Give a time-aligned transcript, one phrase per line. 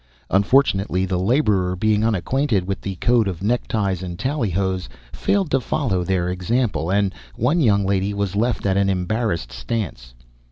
[0.31, 6.03] Unfortunately, the laborer, being unacquainted with the code of neckties and tallyhos, failed to follow
[6.03, 10.15] their example, and one young lady was left at an embarrassed stance.